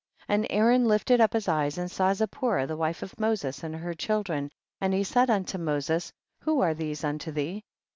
15. 0.21 0.33
And 0.33 0.47
Aaron 0.49 0.87
lifted 0.87 1.21
up 1.21 1.33
his 1.33 1.47
eyes, 1.47 1.77
and 1.77 1.91
saw 1.91 2.11
Zipporah 2.11 2.65
the 2.65 2.75
wife 2.75 3.03
of 3.03 3.19
Moses 3.19 3.61
and 3.63 3.75
her 3.75 3.93
children, 3.93 4.49
and 4.79 4.95
he 4.95 5.03
said 5.03 5.29
unto 5.29 5.59
Moses, 5.59 6.11
who 6.39 6.59
are 6.61 6.73
these 6.73 7.03
unto 7.03 7.29
thee 7.31 7.63